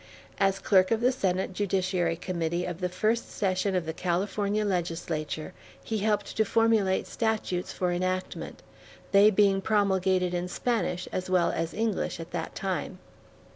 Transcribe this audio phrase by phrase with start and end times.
[0.39, 5.53] As clerk of the Senate Judiciary Committee of the first session of the California Legislature,
[5.83, 8.63] he helped to formulate statutes for enactment,
[9.11, 12.97] they being promulgated in Spanish as well as English at that time.